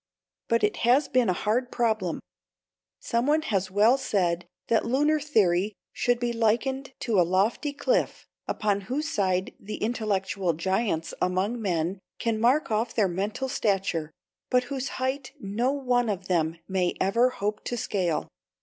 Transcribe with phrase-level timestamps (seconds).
[0.47, 2.21] But it has been a hard problem.
[2.99, 8.81] Someone has well said that lunar theory should be likened to a lofty cliff upon
[8.89, 14.09] whose side the intellectual giants among men can mark off their mental stature,
[14.49, 18.27] but whose height no one of them may ever hope to scale.